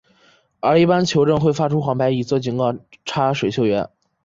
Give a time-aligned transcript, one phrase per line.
[0.61, 2.73] 而一般球证会发出黄牌以作警告
[3.05, 3.87] 插水球员。